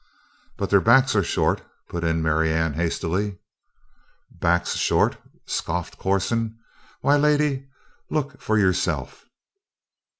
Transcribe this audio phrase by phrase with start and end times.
[0.57, 3.37] "But their backs are short," put in Marianne hastily.
[4.31, 6.57] "Backs short?" scoffed Corson,
[7.01, 7.67] "Why, lady
[8.09, 9.25] look for yourself!"